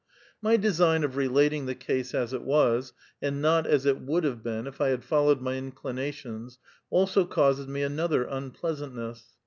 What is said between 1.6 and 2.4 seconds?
the case as